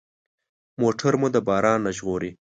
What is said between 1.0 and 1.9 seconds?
مو د باران